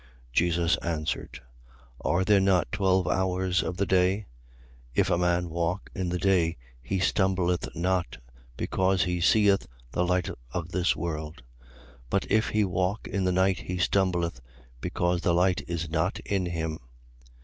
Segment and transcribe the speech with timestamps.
[0.01, 0.07] 11:9.
[0.33, 1.41] Jesus answered:
[2.03, 4.25] Are there not twelve hours of the day?
[4.95, 8.17] If a man walk in the day he stumbleth not,
[8.57, 11.43] because he seeth the light of this world:
[12.09, 12.09] 11:10.
[12.09, 14.41] But if he walk in the night, he stumbleth,
[14.79, 16.79] because the light is not in him.